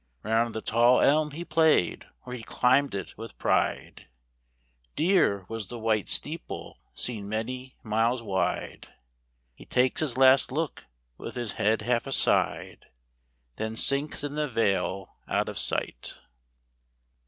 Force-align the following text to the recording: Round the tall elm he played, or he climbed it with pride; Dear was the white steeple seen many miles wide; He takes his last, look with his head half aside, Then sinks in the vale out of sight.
Round 0.23 0.55
the 0.55 0.63
tall 0.63 0.99
elm 0.99 1.29
he 1.29 1.45
played, 1.45 2.07
or 2.25 2.33
he 2.33 2.41
climbed 2.41 2.95
it 2.95 3.15
with 3.19 3.37
pride; 3.37 4.07
Dear 4.95 5.45
was 5.47 5.67
the 5.67 5.77
white 5.77 6.09
steeple 6.09 6.79
seen 6.95 7.29
many 7.29 7.75
miles 7.83 8.23
wide; 8.23 8.87
He 9.53 9.65
takes 9.65 10.01
his 10.01 10.17
last, 10.17 10.51
look 10.51 10.85
with 11.19 11.35
his 11.35 11.51
head 11.51 11.83
half 11.83 12.07
aside, 12.07 12.87
Then 13.57 13.75
sinks 13.75 14.23
in 14.23 14.33
the 14.33 14.47
vale 14.47 15.17
out 15.27 15.47
of 15.47 15.59
sight. 15.59 16.17